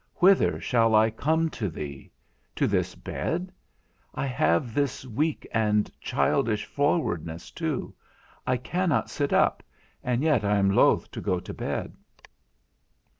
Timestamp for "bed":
2.95-3.51, 11.53-11.93